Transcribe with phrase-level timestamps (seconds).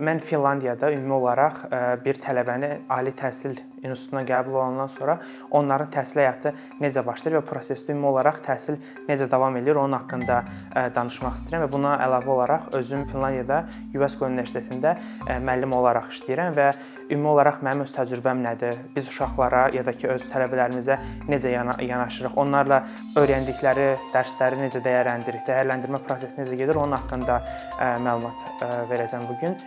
[0.00, 5.18] Mən Finlandiyada ümumi olaraq e, bir tələbəni ali təhsil institutuna qəbul olandan sonra
[5.50, 8.78] onların təhsil həyatı necə başlayır və prosesdə ümumi olaraq təhsil
[9.08, 14.24] necə davam edir, onun haqqında e, danışmaq istəyirəm və buna əlavə olaraq özüm Finlandiyada UVSC
[14.30, 16.70] Universitetində e, müəllim olaraq işləyirəm və
[17.10, 18.80] ümumi olaraq mənim öz təcrübəm nədir?
[18.96, 20.96] Biz uşaqlara ya da ki öz tələbələrimizə
[21.28, 22.40] necə yanaşırıq?
[22.40, 22.80] Onlarla
[23.20, 25.44] öyrəndikləri dərsləri necə dəyərləndiririk?
[25.52, 26.80] Dəyərləndirmə prosesi necə gedir?
[26.80, 27.40] Onun haqqında
[28.08, 29.58] məlumat verəcəm bu gün.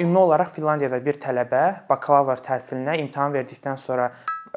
[0.00, 4.06] Ümumi olaraq Finlandiyada bir tələbə bakalavr təhsilinə imtahan verdikdən sonra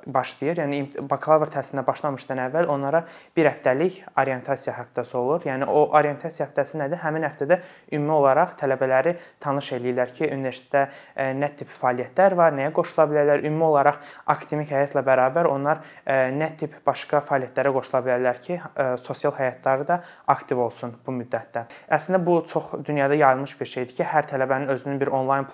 [0.06, 0.62] başlayır.
[0.64, 3.04] Yəni bakalavr təhsilinə başlamamışdan əvvəl onlara
[3.38, 5.44] 1 həftəlik orientasiya həftəsi olur.
[5.48, 7.02] Yəni o orientasiya həftəsi nədir?
[7.04, 7.60] Həmin həftədə
[7.94, 10.84] ümumi olaraq tələbələri tanış eləyirlər ki, universitetdə
[11.16, 13.46] e, nə tip fəaliyyətlər var, nəyə qoşula bilərlər.
[13.48, 14.02] Ümumi olaraq
[14.34, 19.88] akademik həyatla bərabər onlar e, nə tip başqa fəaliyyətlərə qoşula bilərlər ki, e, sosial həyatları
[19.90, 20.00] da
[20.34, 21.66] aktiv olsun bu müddətdə.
[21.94, 25.48] Əslində bu çox dünyada yayılmış bir şeydir ki, hər tələbənin özünün bir onlayn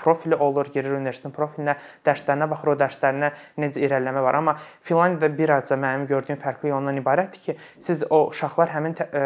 [0.00, 4.38] profili olur, girir universitetin profilinə, dərslərinə baxır, o dərslərinə necə irəliləmə var.
[4.40, 9.24] Amma Finlandiyada bir azca mənim gördüyüm fərqli ondan ibarətdir ki, siz o uşaqlar həmin e,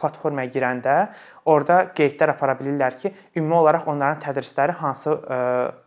[0.00, 0.96] platformaya girəndə
[1.46, 5.38] orada qeydlər apara bilirlər ki, ümumi olaraq onların tədrisləri hansı ə, e,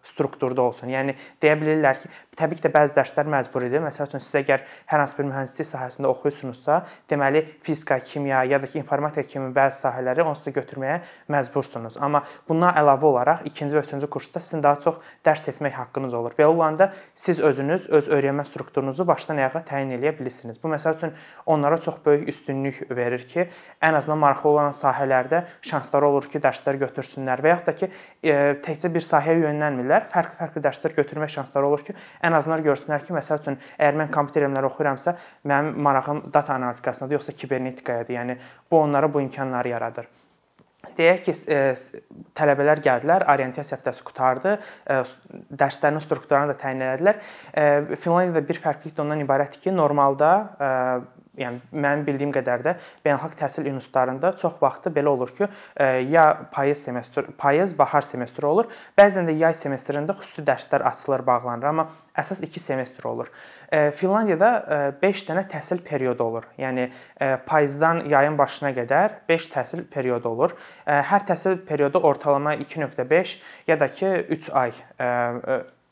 [0.08, 0.90] strukturda olsun.
[0.94, 3.84] Yəni deyə bilirlər ki, təbii ki də bəzi dərslər məcburidir.
[3.84, 6.80] Məsəl üçün siz əgər hər hansı bir mühəndislik sahəsində oxuyursunuzsa,
[7.12, 11.02] deməli fizika, kimya ya da ki informatika kimi bəzi sahələri onsuz da götürməyə
[11.36, 12.00] məcbursunuz.
[12.00, 16.38] Amma bundan əlavə olaraq 2-ci və 3-cü kursda sizin daha çox dərs seçmək haqqınız olur.
[16.40, 20.62] Belə olanda siz özünüz öz öyrənmə strukturunuzu başdan ayağa təyin edə bilirsiniz.
[20.64, 21.14] Bu məsəl üçün
[21.46, 23.50] onlara çox böyük üstünlük verir ki,
[23.84, 27.90] ən azından maraqlı olan sahələrdə şansları olur ki, dərslər götürsünlər və yaxud da ki,
[28.24, 33.16] e, təkcə bir sahəyə yönəlmirlər, fərqli-fərqli dərslər götürmək şansları olur ki, ən azından görsünlər ki,
[33.18, 35.18] məsəl üçün, əgər mən kompüter elmləri oxuyuramsa,
[35.50, 38.16] mənim marağım data analitikasındadır, yoxsa kibernetikadadır.
[38.20, 38.40] Yəni
[38.72, 40.10] bu onlara bu imkanları yaradır.
[40.98, 41.60] Deyək ki, e,
[42.36, 44.56] tələbələr gəldilər, orientasiya həftəsi qurtardı,
[44.88, 45.00] e,
[45.62, 47.20] dərslərinin strukturunu da təyin etdilər.
[47.54, 50.32] E, Finlandiyada bir fərqlilik də ondan ibarətdir ki, normalda
[51.40, 52.74] yəni mənim bildiyim qədər də
[53.06, 58.46] beynəlxalq təhsil institutlarında çox vaxtı belə olur ki, e, ya payız semestr, payız, bahar semestri
[58.46, 58.68] olur.
[58.98, 61.88] Bəzən də yay semestrində xüsusi dərslər açılır, bağlanır, amma
[62.20, 63.32] əsas 2 semestr olur.
[63.72, 64.52] E, Finlandiyada
[65.02, 66.48] 5 e, dənə təhsil periodu olur.
[66.60, 66.90] Yəni
[67.48, 70.56] payızdan yayın başına qədər 5 təhsil periodu olur.
[70.86, 73.36] Hər təhsil periodu ortalama 2.5
[73.68, 74.74] ya da ki 3 ay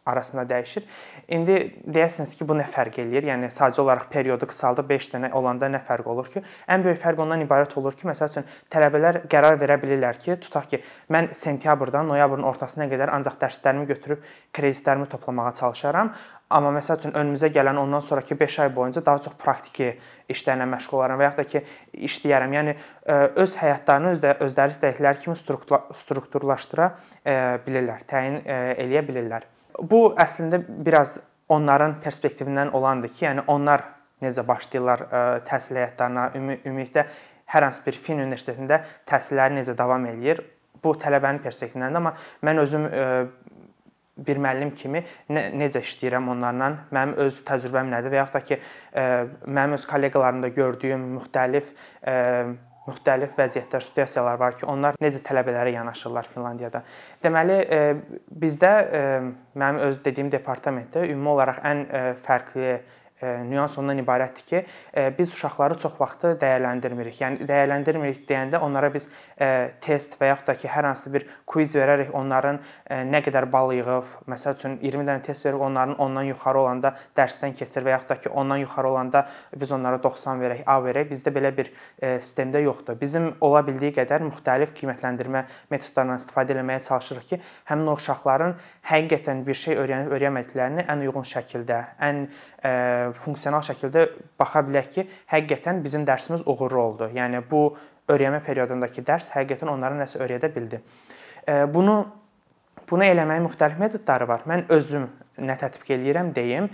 [0.08, 0.84] arasında dəyişir.
[1.28, 3.26] İndi deyərsiniz ki, bu nə fərq eləyir?
[3.28, 6.40] Yəni sadəcə olaraq periodu qısaldıb 5 dənə olanda nə fərq olur ki?
[6.72, 10.70] Ən böyük fərq ondan ibarət olur ki, məsəl üçün tələbələr qərar verə bilirlər ki, tutaq
[10.72, 10.80] ki,
[11.12, 14.24] mən sentyabrdan noyabrın ortasına qədər ancaq dərslərimi götürüb
[14.56, 16.14] kreditlərimi toplamağa çalışaram.
[16.48, 19.98] Amma məsəl üçün önümüzə gələn ondan sonrakı 5 ay boyunca daha çox praktiki
[20.32, 21.64] işlərlə məşğul olaram və yaxud da ki,
[22.08, 22.56] işləyərəm.
[22.56, 22.78] Yəni
[23.44, 25.36] öz həyatlarını özdə özləri istədikləri kimi
[26.06, 26.90] strukturlaşdıra
[27.68, 29.52] bilirlər, təyin eləyə bilirlər.
[29.82, 31.18] Bu əslində biraz
[31.50, 33.84] onların perspektivindən olandır ki, yəni onlar
[34.24, 37.06] necə başlayırlar e, təhsil həyatlarına, ümumilikdə
[37.54, 40.42] hər hansı bir fin universitetində təhsilləri necə davam eləyir.
[40.84, 42.14] Bu tələbənin perspektivindəndir, amma
[42.46, 43.06] mən özüm e,
[44.28, 48.58] bir müəllim kimi nə, necə işləyirəm onlarla, mənim öz təcrübəm nədir və yaxud da ki,
[48.58, 49.06] e,
[49.46, 51.72] mənim öz kolleqalarımda gördüyüm müxtəlif
[52.88, 56.84] müxtəlif vəziyyətlər, situasiyalar var ki, onlar necə tələbələrə yanaşırlar Finlandiyada.
[57.24, 57.82] Deməli, e,
[58.44, 59.02] bizdə e,
[59.60, 62.78] mənim öz dediyim departamentdə ümumi olaraq ən e, fərqli
[63.22, 64.64] nüans ondan ibarətdir ki,
[65.18, 67.18] biz uşaqları çox vaxtı dəyərləndirmirik.
[67.22, 69.08] Yəni dəyərləndirmirik deyəndə onlara biz
[69.82, 72.60] test və yaxud da ki, hər hansı bir quiz verərək onların
[73.10, 77.58] nə qədər bal yığıb, məsəl üçün 20 dənə test verib onların ondan yuxarı olanda dərsdən
[77.58, 79.26] keçir və yaxud da ki, ondan yuxarı olanda
[79.56, 81.10] biz onlara 90 verək, A verək.
[81.10, 83.00] Bizdə belə bir sistemdə yoxdur.
[83.02, 87.42] Bizim ola bildiyi qədər müxtəlif qiymətləndirmə metodlarından istifadə etməyə çalışırıq ki,
[87.72, 88.56] həmin o uşaqların
[88.92, 92.26] həqiqətən bir şey öyrənib öyrənmədiklərini ən uyğun şəkildə, ən
[93.16, 94.08] funksional şəkildə
[94.40, 97.10] baxa bilək ki, həqiqətən bizim dərsimiz uğurlu oldu.
[97.16, 97.70] Yəni bu
[98.10, 100.82] öyrənmə periodundakı dərs həqiqətən onlara nəsə öyrədə bildi.
[101.74, 101.98] Bunu
[102.90, 104.46] bunu eləməyin müxtəlif metodları var.
[104.48, 105.08] Mən özüm
[105.44, 106.70] nə tətbiq eləyirəm deyim.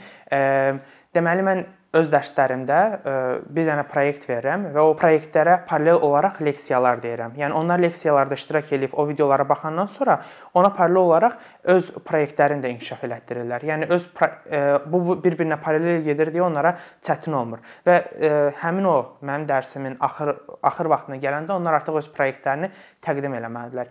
[1.15, 1.63] Deməli mən
[1.93, 3.15] öz dərslərimdə e,
[3.53, 7.35] bir dənə proyekt verirəm və o proyektlərə paralel olaraq leksiyalar deyirəm.
[7.37, 10.19] Yəni onlar leksiyalarda iştirak edib o videolara baxandan sonra
[10.57, 11.37] ona paralel olaraq
[11.75, 13.65] öz proyektlərini də inkişaf elətdirirlər.
[13.69, 14.07] Yəni öz
[14.49, 16.73] e, bu bir-birinə paralel gedir deyə onlara
[17.05, 17.61] çətin olmur.
[17.85, 22.71] Və e, həmin o mənim dərsimin axır axır vaxtına gələndə onlar artıq öz proyektlərini
[23.03, 23.89] təqdim eləməlidirlər.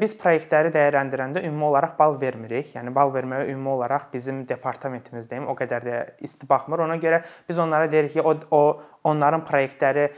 [0.00, 2.72] Biz proyektləri dəyərləndirəndə ümumi olaraq bal vermirik.
[2.74, 6.82] Yəni bal verməyə ümumi olaraq bizim departamentimizdəyim o qədər də isti baxmır.
[6.88, 8.62] Ona görə biz onlara deyirik ki, o o
[9.04, 10.10] onların proyektləri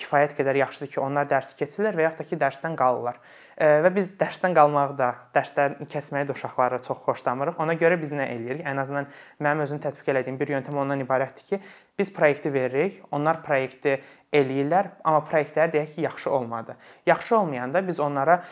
[0.00, 3.20] kifayət qədər yaxşıdır ki, onlar dərsi keçirlər və yaxud da ki, dərsdən qalırlar.
[3.56, 7.60] Və biz dərsdən qalmağı da, dərslərini kəsməyi də uşaqları çox xoşlamırıq.
[7.62, 8.66] Ona görə biz nə eləyirik?
[8.66, 9.06] Ən azından
[9.40, 11.60] mənim özüm tətbiq etdiyim bir yöntəm ondan ibarətdir ki,
[11.98, 13.96] biz proyekti veririk, onlar proyekti
[14.36, 16.76] eləyirlər, amma proyektləri deyək ki, yaxşı olmadı.
[17.06, 18.42] Yaxşı olmayanda biz onlara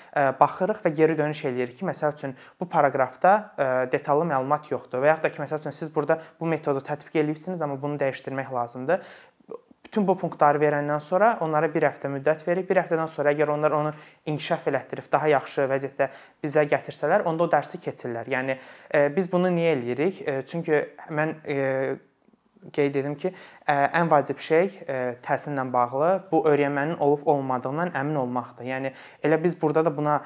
[0.41, 3.35] baxırıq və geri dönüş eləyirik ki, məsəl üçün bu paraqrafda
[3.93, 7.62] detallı məlumat yoxdur və yaxud da ki, məsəl üçün siz burada bu metodu tətbiq edirsiniz,
[7.62, 9.05] amma bunu dəyişdirmək lazımdır
[9.94, 13.76] bütün bu punktları verəndən sonra onlara 1 həftə müddət verib, 1 həftədən sonra əgər onlar
[13.76, 13.93] onu
[14.26, 16.08] inkişaf elətdirib daha yaxşı vəziyyətdə
[16.43, 18.26] bizə gətirsələr, onda o dərsi keçirlər.
[18.32, 20.19] Yəni e, biz bunu niyə eləyirik?
[20.26, 20.81] E, çünki
[21.14, 21.58] mən e,
[22.73, 23.33] qeyd edim ki,
[23.69, 24.71] ən vacib şey
[25.25, 28.69] təhsillə bağlı bu öyrənmənin olub olmadığından əmin olmaqdır.
[28.71, 28.95] Yəni
[29.25, 30.21] elə biz burada da buna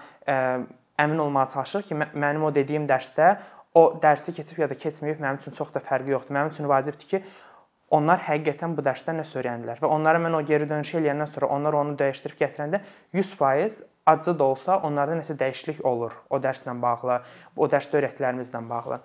[0.98, 3.36] əmin olmağa çalışırıq ki, mənim o dediyim dərsdə
[3.74, 6.34] o dərsi keçib ya da keçməyib mənim üçün çox da fərqi yoxdur.
[6.34, 7.22] Mənim üçün vacibdir ki,
[7.90, 11.76] onlar həqiqətən bu dərsdən nəsə öyrəndilər və onlara mən o geri dönüş eləyəndən sonra onlar
[11.78, 12.82] onu dəyişdirib gətirəndə
[13.14, 13.78] 100%
[14.12, 17.20] acı da olsa onlarda nəsə dəyişiklik olur o dərslə bağlı,
[17.56, 19.00] o dərsdə öyrətdilərimizlə bağlı.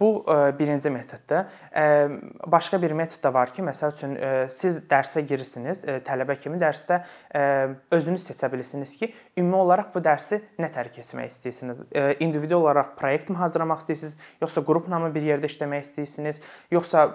[0.00, 1.44] Bu e, birinci metoddur.
[1.76, 2.08] E,
[2.46, 7.00] başqa bir metod da var ki, məsəl üçün e, siz dərsə girirsiniz, tələbə kimi dərsdə
[7.94, 11.84] özünüz seçə bilirsiniz ki, ümumi olaraq bu dərsi nə tər keçmək istəyirsiniz?
[12.24, 16.42] İndividual olaraq proyektmi hazırlamaq istəyirsiniz, yoxsa qrupla bir yerdə işləmək istəyirsiniz,
[16.74, 17.06] yoxsa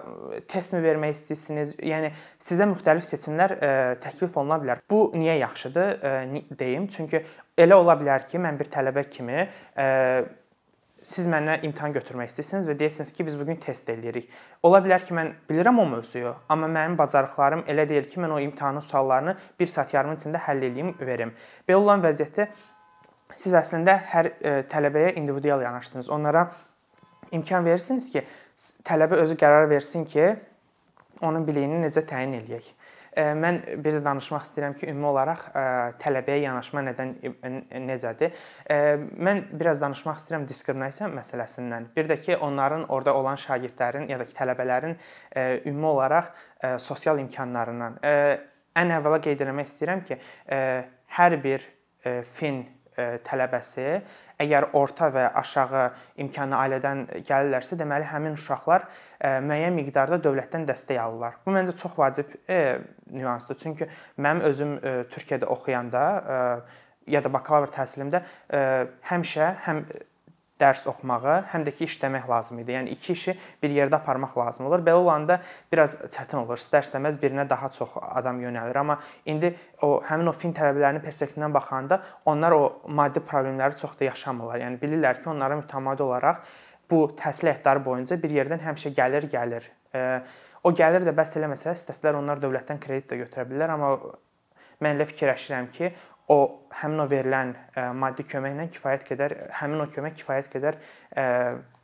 [0.48, 1.76] testmi vermək istəyirsiniz?
[1.84, 3.56] Yəni sizə müxtəlif seçimlər
[4.02, 4.84] təklif oluna bilər.
[4.90, 5.96] Bu niyə yaxşıdır
[6.58, 6.88] deyim?
[6.88, 7.24] Çünki
[7.60, 9.48] elə ola bilər ki, mən bir tələbə kimi
[11.02, 14.26] siz məndən imtahan götürmək istəyirsiniz və deyirsiniz ki, biz bu gün test eləyirik.
[14.62, 18.40] Ola bilər ki, mən bilirəm o mövzuyu, amma mənim bacarıqlarım elə deyil ki, mən o
[18.40, 21.32] imtahanın suallarını 1 saat yarımın içində həll edeyim, verim.
[21.68, 22.48] Belə olan vəziyyətdə
[23.36, 26.10] siz əslində hər e, tələbəyə individual yanaşdınız.
[26.10, 26.50] Onlara
[27.32, 28.24] imkan verirsiniz ki,
[28.84, 30.34] tələbə özü qərar versin ki,
[31.24, 32.74] onun biliyini necə təyin eləyək.
[33.16, 35.40] Mən bir də danışmaq istəyirəm ki, ümumi olaraq
[36.02, 37.14] tələbəyə yanaşma nədən
[37.88, 38.36] necədir?
[38.70, 41.90] Mən biraz danışmaq istəyirəm diskriminasiya məsələsindən.
[41.96, 44.96] Bir də ki, onların orada olan şagirdlərin ya da ki, tələbələrin
[45.66, 46.30] ümumi olaraq
[46.78, 47.98] sosial imkanlarından.
[48.78, 50.20] Ən əvvəla qeyd etmək istəyirəm ki,
[51.18, 51.66] hər bir
[52.36, 52.62] fin
[53.26, 53.86] tələbəsi
[54.40, 55.84] əgər orta və aşağı
[56.24, 58.86] imkanlı ailədən gəlirlərsə, deməli həmin uşaqlar
[59.20, 61.36] müəyyən miqdarda dövlətdən dəstək alırlar.
[61.44, 62.78] Bu məncə çox vacib e,
[63.12, 63.58] nüansdır.
[63.60, 66.04] Çünki mənim özüm e, Türkiyədə oxuyanda
[66.36, 66.38] e,
[67.12, 68.20] ya da bakalavr təhsilimdə
[69.08, 69.80] həmişə həm
[70.60, 72.74] dərs oxumağı, həm də ki işləmək lazım idi.
[72.76, 74.84] Yəni iki işi bir yerdə aparmaq lazım olur.
[74.86, 75.40] Belə olanda
[75.72, 76.60] biraz çətin olur.
[76.60, 78.78] İstər-istəməz birinə daha çox adam yönəlir.
[78.78, 84.10] Amma indi o həmin o fin tələbələrinin perspektivindən baxanda onlar o maddi problemləri çox da
[84.10, 84.60] yaşamırlar.
[84.66, 86.44] Yəni bilirlər ki, onlara mütəmadi olaraq
[86.90, 89.70] bu təhsil həyatları boyunca bir yerdən həmişə gəlir, gəlir.
[90.64, 93.94] O gəlir də bəs eləməsə, istəsələr onlar dövlətdən kredit də götürə bilərlər, amma
[94.82, 95.92] mən elə fikirləşirəm ki,
[96.30, 96.38] o
[96.80, 101.22] həmin o verilən ə, e, maddi köməklə kifayət qədər həmin o kömək kifayət qədər ə,
[101.22, 101.28] e,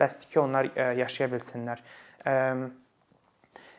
[0.00, 1.87] bəsdir ki, onlar ə, e, yaşaya bilsinlər.
[2.25, 2.34] Ə,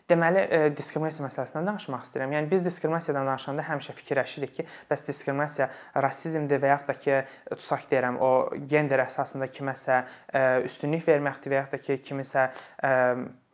[0.07, 0.39] Deməli,
[0.71, 2.31] diskriminasiya məsələsindən danışmaq istəyirəm.
[2.37, 5.67] Yəni biz diskriminasiyadan danışanda həmişə fikirləşirik ki, bəs diskriminasiya
[5.99, 7.17] rasizmdir və yaxud da ki,
[7.49, 8.29] tutaq deyirəm, o
[8.71, 9.97] gender əsasında kiməsə
[10.63, 12.47] üstünlük verməkdir və yaxud da ki, kimisə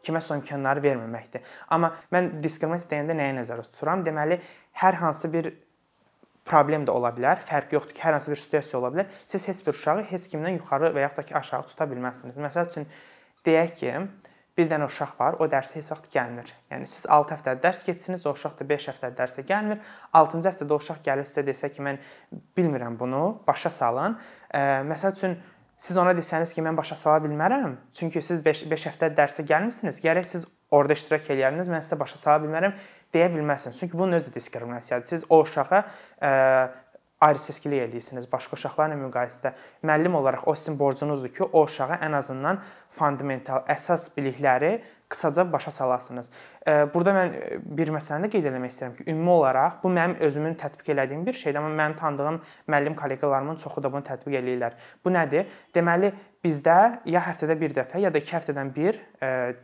[0.06, 1.42] kiməsə imkanları verməməkdir.
[1.74, 4.06] Amma mən diskriminasiya deyəndə nəyə nəzərdə tuturam?
[4.06, 4.38] Deməli,
[4.84, 5.56] hər hansı bir
[6.46, 7.42] problem də ola bilər.
[7.48, 9.10] Fərqi yoxdur ki, hər hansı bir situasiya ola bilər.
[9.30, 12.38] Siz heç bir uşağı heç kimdən yuxarı və yaxud da ki, aşağı tuta bilməzsiniz.
[12.44, 12.88] Məsəl üçün
[13.48, 13.94] deyək ki,
[14.58, 16.52] bir dənə uşaq var, o dərsə heç vaxt gəlmir.
[16.70, 19.80] Yəni siz 6 həftə dərs keçsiniz, o uşaq da 5 həftə dərsə gəlmir.
[20.14, 21.98] 6-cı həftədə o uşaq gəlir sizə desə ki, mən
[22.58, 24.20] bilmirəm bunu, başa salın.
[24.92, 25.40] Məsəl üçün
[25.84, 29.98] siz ona desəniz ki, mən başa sala bilmərəm, çünki siz 5 5 həftə dərsə gəlmisiniz,
[30.06, 32.78] gərək siz orada iştirak eləyəriniz, mən sizə başa sala bilmərəm
[33.14, 33.80] deyə bilməzsiniz.
[33.80, 35.08] Çünki bunun özü də diskriminasiyadır.
[35.08, 35.84] Siz o uşağa
[36.22, 36.32] ə,
[37.24, 39.54] ayrı-seçkilik eləyirsiniz başqa uşaqlarla müqayisədə.
[39.86, 42.62] Müəllim olaraq o sizin borcunuzdur ki, o uşağa ən azından
[42.98, 44.76] fundamental, əsas bilikləri
[45.14, 46.30] qısaca başa salasınız.
[46.94, 47.38] Burada mən
[47.78, 51.38] bir məsələni də qeyd etmək istəyirəm ki, ümumi olaraq bu mənim özümün tətbiq elədiyim bir
[51.40, 54.78] şeydir, amma mənim tanıdığım müəllim kolleqalarımın çoxu da bunu tətbiq eləyirlər.
[55.06, 55.48] Bu nədir?
[55.76, 56.12] Deməli,
[56.44, 59.00] bizdə ya həftədə bir dəfə, ya da 2 həftədən bir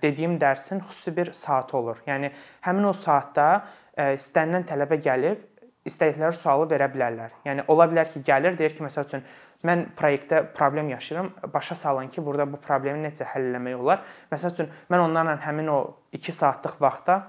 [0.02, 2.00] dediyim dərsin xüsusi bir saatı olur.
[2.08, 2.32] Yəni
[2.68, 3.50] həmin o saatda
[3.98, 5.46] istənilən tələbə gəlib
[5.90, 7.36] istədikləri sualı verə bilərlər.
[7.48, 9.24] Yəni ola bilər ki, gəlir, deyir ki, məsəl üçün
[9.68, 14.06] mən proyektdə problem yaşayıram, başa salın ki, burada bu problemi necə həll etmək olar.
[14.32, 15.80] Məsəl üçün mən onlarla həmin o
[16.16, 17.20] 2 saatlıq vaxtda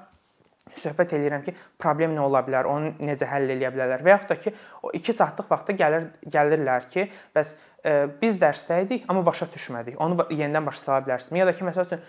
[0.79, 4.39] söhbət eləyirəm ki, problem nə ola bilər, onu necə həll edə bilərlər və yaxud da
[4.39, 9.49] ki, o 2 saatlıq vaxtda gəlir gəlirlər ki, bəs e, biz dərsdə idik, amma başa
[9.51, 9.99] düşmədik.
[9.99, 11.43] Onu yenidən başa sala bilərsinizmi?
[11.43, 12.05] Ya da ki, məsəl üçün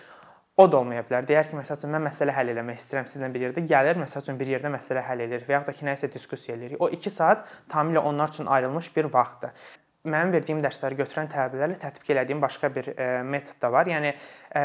[0.62, 1.26] o da olmaya bilər.
[1.28, 3.66] Deyər ki, məsəl üçün mən məsələ həll etmək istəyirəm sizlə bir yerdə.
[3.72, 6.82] Gəlir, məsəl üçün bir yerdə məsələ həll edir və yaxud da ki, nəyisə diskussiya eləyirik.
[6.84, 9.56] O 2 saat tamamilə onlar üçün ayrılmış bir vaxtdır.
[10.02, 13.86] Mənim verdiyim dərsləri götürən tələbələrlə tətbiq etdiyim başqa bir e, metod da var.
[13.86, 14.64] Yəni e,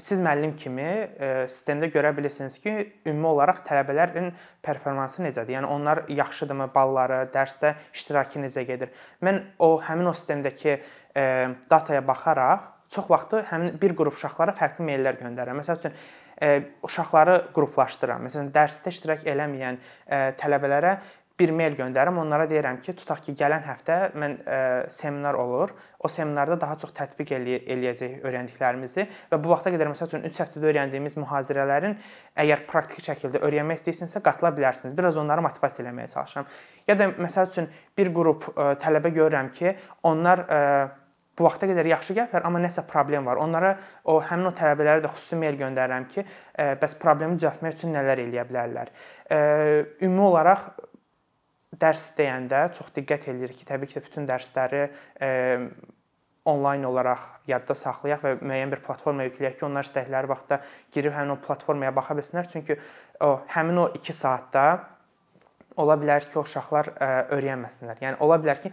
[0.00, 2.72] siz müəllim kimi e, sistemdə görə bilirsiniz ki,
[3.04, 4.30] ümumi olaraq tələbələrin
[4.64, 5.58] performansı necədir?
[5.58, 8.94] Yəni onlar yaxşıdırmı, balları, dərsdə iştirakı necə gedir?
[9.20, 11.26] Mən o həmin o sistemdəki e,
[11.68, 15.60] dataya baxaraq çox vaxtı həmin bir qrup uşaqlara fərqli meyllər göndərirəm.
[15.60, 15.92] Məsəl üçün
[16.42, 18.24] e, uşaqları qruplaşdıram.
[18.26, 20.96] Məsələn, dərsdə iştirak eləməyən e, tələbələrə
[21.40, 22.20] bir mail göndərirəm.
[22.20, 24.58] Onlara deyirəm ki, tutaq ki, gələn həftə mən ə,
[24.92, 25.72] seminar olur.
[26.00, 30.40] O seminarda daha çox tətbiq eləy eləyəcək öyrəndiklərimizi və bu vaxta qədər məsəl üçün 3
[30.44, 31.98] həftədə öyrəndiyimiz mühazirələrin
[32.44, 34.96] əgər praktiki şəkildə öyrənmək istəyirsinizsə qatıla bilərsiniz.
[34.96, 36.48] Biraz onları motivasiya eləməyə çalışıram.
[36.88, 37.68] Ya da məsəl üçün
[37.98, 39.76] bir qrup ə, tələbə görürəm ki,
[40.08, 40.64] onlar ə,
[41.38, 43.40] bu vaxta qədər yaxşı gəliblər, amma nəsə problem var.
[43.40, 43.74] Onlara
[44.08, 48.24] o həmin o tələbələrə də xüsusi mail göndərirəm ki, ə, bəs problemi düzəltmək üçün nələr
[48.26, 48.92] eləyə bilərlər.
[49.28, 49.40] Ə,
[50.04, 50.70] ümumi olaraq
[51.78, 54.82] dərs deyəndə çox diqqət eləyirik ki, təbii ki, də bütün dərsləri
[55.22, 55.30] ə,
[56.50, 60.60] onlayn olaraq yadda saxlayaq və müəyyən bir platformaya yükləyək ki, onlar istədikləri vaxtda
[60.94, 62.48] girib həmin o platformaya baxa bilsinlər.
[62.50, 62.78] Çünki
[63.22, 64.64] o həmin o 2 saatda
[65.80, 68.02] ola bilər ki, o uşaqlar ə, öyrənməsinlər.
[68.02, 68.72] Yəni ola bilər ki,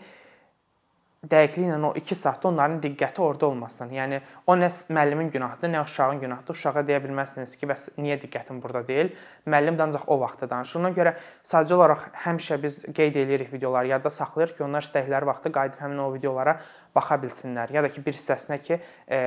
[1.27, 3.91] dəqiqliklə o 2 saatda onların diqqəti orada olmasın.
[3.95, 6.55] Yəni o nə müəllimin günahıdır, nə uşağın günahıdır.
[6.55, 9.09] Uşağa deyə bilməzsiniz ki, bəs niyə diqqətin burada deyil?
[9.47, 10.79] Müəllim də ancaq o vaxtda danışır.
[10.81, 11.15] Ona görə
[11.47, 16.03] sadəcə olaraq həmişə biz qeyd eləyirik videoları, yadda saxlayırıq ki, onlar istəkləri vaxtı qayıdıb həmin
[16.05, 16.59] o videolara
[16.95, 18.79] baxa bilsinlər, ya da ki, bir hissəsinə ki,
[19.09, 19.19] e,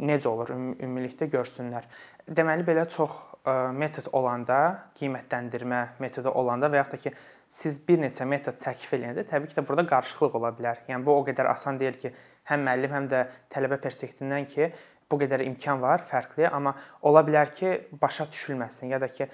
[0.00, 1.86] necə olur ümumilikdə görsünlər.
[2.28, 4.62] Deməli belə çox e, metod olanda,
[4.98, 7.14] qiymətləndirmə metodu olanda və yaxud da ki,
[7.52, 10.80] siz bir neçə metod təklif edəndə təbii ki də burada qarışıqlıq ola bilər.
[10.88, 12.12] Yəni bu o qədər asan deyil ki,
[12.48, 14.70] həm müəllim, həm də tələbə perspektivindən ki,
[15.12, 16.72] bu qədər imkan var, fərqli, amma
[17.08, 19.28] ola bilər ki, başa düşülməsin ya da ki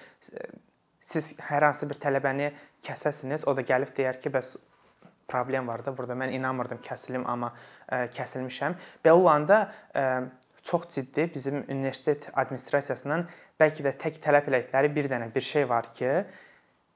[1.08, 2.50] siz hər hansı bir tələbəni
[2.84, 4.56] kəsəsiniz, o da gəlib deyər ki, bəs
[5.30, 7.52] problem var da, burada mən inanmırdım kəsilim, amma
[7.86, 8.74] ə, kəsilmişəm.
[9.04, 9.60] Belə olanda
[9.94, 10.04] ə,
[10.66, 13.28] çox ciddi bizim universitet administrasiyasından
[13.60, 16.10] bəlkə də tək tələb elədikləri bir dənə bir şey var ki,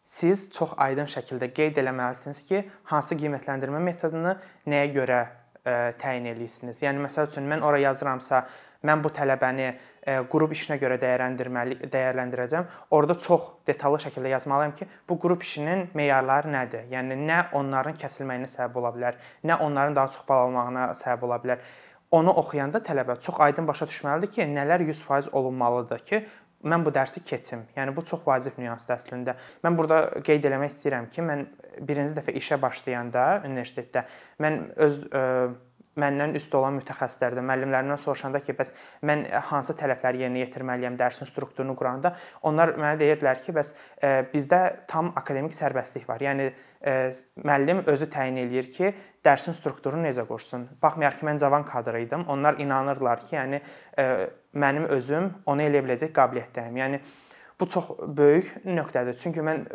[0.04, 4.34] siz çox aydın şəkildə qeyd eləməlisiniz ki, hansı qiymətləndirmə metodunu
[4.68, 5.30] nəyə görə ə,
[5.64, 6.82] e, təyin eləyirsiniz.
[6.84, 8.42] Yəni məsəl üçün mən ora yazıramsa,
[8.86, 12.66] mən bu tələbəni ə, e, qrup işinə görə dəyərləndirməli dəyərləndirəcəm.
[12.98, 16.90] Orada çox detallı şəkildə yazmalıyam ki, bu qrup işinin meyarları nədir?
[16.92, 21.40] Yəni nə onların kəsilməyinə səbəb ola bilər, nə onların daha çox bal almağına səbəb ola
[21.44, 21.64] bilər.
[22.12, 26.26] Onu oxuyanda tələbə çox aydın başa düşməlidir ki, nələr 100% olunmalıdır ki,
[26.62, 27.64] mən bu dərsi keçim.
[27.76, 29.36] Yəni bu çox vacib nüansdır əslində.
[29.64, 31.44] Mən burada qeyd eləmək istəyirəm ki, mən
[31.88, 34.04] birinci dəfə işə başlayanda universitetdə
[34.42, 35.24] mən öz ə,
[36.00, 38.72] məndən üstdə olan mütəxəssislərdən, müəllimlərimdən soruşanda ki, bəs
[39.08, 42.14] mən hansı tələbləri yerinə yetirməliyəm dərsin strukturunu quranda,
[42.48, 46.24] onlar mənə deyirdilər ki, bəs ə, bizdə tam akademik sərbəstlik var.
[46.24, 46.94] Yəni ə,
[47.44, 48.92] müəllim özü təyin eləyir ki,
[49.24, 50.68] dərsin strukturunu necə qursun.
[50.82, 54.06] Baxmayaraq ki, mən cavan kadr idim, onlar inanırlar ki, yəni ə,
[54.56, 56.80] mənim özüm onu eləyə biləcək qabiliyyətdəyəm.
[56.80, 57.02] Yəni
[57.60, 59.20] bu çox böyük nöqtədir.
[59.20, 59.66] Çünki mən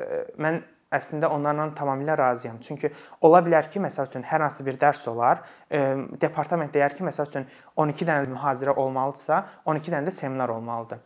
[0.42, 0.60] mən
[0.94, 2.60] əslində onlarla tamamilə razıyam.
[2.64, 2.92] Çünki
[3.28, 5.82] ola bilər ki, məsəl üçün hər hansı bir dərs olar, e,
[6.22, 11.02] departament deyər ki, məsəl üçün 12 dənə mühazirə olmalıdırsa, 12 dənə də seminar olmalıdır.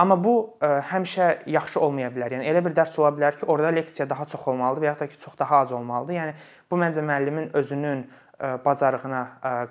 [0.00, 2.38] Amma bu ə, e, həmişə yaxşı olmaya bilər.
[2.38, 5.10] Yəni elə bir dərs ola bilər ki, orada leksiya daha çox olmalıdır və ya da
[5.12, 6.18] ki, çox daha az olmalıdır.
[6.18, 6.34] Yəni
[6.70, 8.06] bu məncə müəllimin özünün
[8.64, 9.22] bacarığına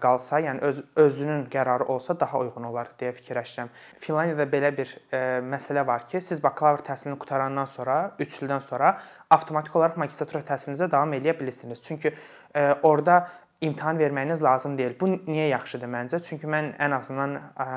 [0.01, 3.71] qalsa, yəni öz özünün qərarı olsa daha uyğun olar deyə fikirləşirəm.
[4.03, 8.91] Finlandiyada belə bir ə, məsələ var ki, siz bakalavr təhsilini qutarandan sonra, 3 ildən sonra
[9.29, 11.81] avtomatik olaraq magistratura təhsilinizə davam edə bilirsiniz.
[11.81, 13.23] Çünki ə, orada
[13.61, 14.93] imtahan verməyiniz lazım deyil.
[14.99, 16.21] Bu niyə yaxşıdır məncə?
[16.29, 17.67] Çünki mən ən azından ə,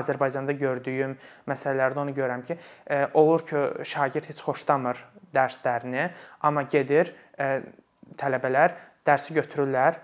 [0.00, 1.14] Azərbaycanda gördüyüm
[1.46, 2.56] məsələlərdə onu görürəm ki,
[2.88, 5.04] ə, olur ki, şagird heç xoşlamır
[5.36, 6.08] dərslərini,
[6.40, 7.60] amma gedir ə,
[8.18, 8.74] tələbələr
[9.06, 10.00] dərsi götürürlər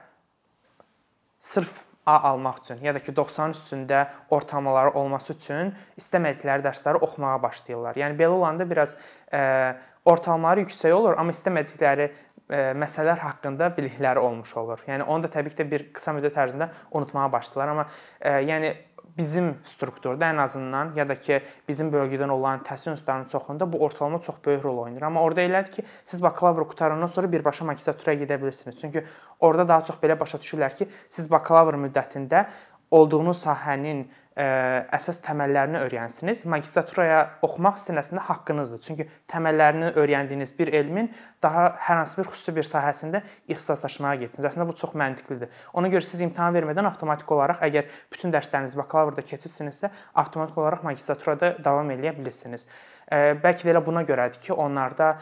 [1.42, 4.00] sırf A almaq üçün, ya da ki 90 üstündə
[4.34, 5.68] ortalamaları olması üçün
[6.00, 8.00] istəmədikləri dərsləri oxumağa başlayırlar.
[8.02, 8.96] Yəni belə olanda biraz
[9.30, 9.76] ə,
[10.10, 14.82] ortalamaları yüksək olur, amma istəmədikləri ə, məsələlər haqqında bilikləri olmuş olur.
[14.88, 17.86] Yəni onu da təbii ki də bir qısa müddət ərzində unutmağa başlayırlar, amma
[18.18, 18.74] ə, yəni
[19.16, 24.20] bizim strukturda ən azından ya da ki bizim bölgədən olan təhsil institutlarının çoxunda bu ortalama
[24.20, 25.02] çox böyük rol oynayır.
[25.02, 28.80] Amma orada elədir ki, siz bakalavr qutarandan sonra birbaşa magistraturaya gedə bilirsiniz.
[28.80, 29.04] Çünki
[29.40, 32.46] orada daha çox belə başa düşürlər ki, siz bakalavr müddətində
[32.90, 36.46] olduğunuz sahənin əsas təməllərini öyrənsiniz.
[36.48, 38.80] Magistraturaya oxumaq sizin əslində haqqınızdır.
[38.86, 41.10] Çünki təməllərini öyrəndiyiniz bir elmin
[41.42, 43.20] daha hər hansı bir xüsusi bir sahəsində
[43.52, 44.46] ixtisaslaşmağa getsiniz.
[44.52, 45.52] Əslində bu çox məntiqlidir.
[45.76, 51.54] Ona görə siz imtahan vermədən avtomatik olaraq əgər bütün dərslərinizi bakalavrda keçibsinizsə, avtomatik olaraq magistraturada
[51.60, 52.68] davam edə bilirsiniz.
[53.12, 55.18] Bəlkə də elə buna görədir ki, onlarda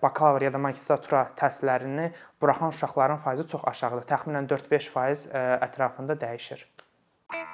[0.00, 2.08] bakalavr ya da magistratura təhsillərini
[2.40, 4.06] buraxan uşaqların faizi çox aşağıdır.
[4.08, 5.34] Təxminən 4-5%
[5.66, 6.64] ətrafında dəyişir.
[7.32, 7.48] Thank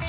[0.00, 0.05] you.